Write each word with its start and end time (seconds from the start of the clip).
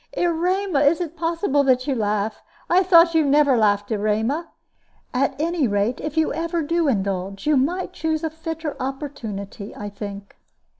"Erema, 0.13 0.79
is 0.79 0.99
it 0.99 1.15
possible 1.15 1.61
that 1.63 1.85
you 1.85 1.93
laugh? 1.93 2.41
I 2.71 2.81
thought 2.81 3.13
that 3.13 3.13
you 3.15 3.23
never 3.23 3.55
laughed, 3.55 3.91
Erema. 3.91 4.49
At 5.13 5.39
any 5.39 5.67
rate, 5.67 6.01
if 6.01 6.17
you 6.17 6.33
ever 6.33 6.63
do 6.63 6.87
indulge, 6.87 7.45
you 7.45 7.55
might 7.55 7.93
choose 7.93 8.23
a 8.23 8.31
fitter 8.31 8.75
opportunity, 8.81 9.75
I 9.75 9.89
think. 9.89 10.35